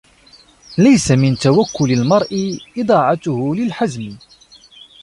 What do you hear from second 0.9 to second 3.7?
مِنْ تَوَكُّلِ الْمَرْءِ إضَاعَتُهُ